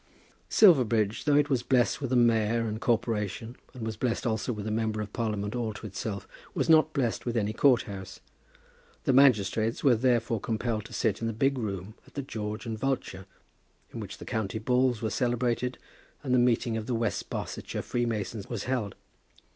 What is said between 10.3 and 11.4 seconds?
compelled to sit in the